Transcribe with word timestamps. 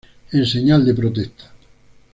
en 0.31 0.47
señal 0.47 0.83
de 0.83 0.95
protesta 0.95 1.51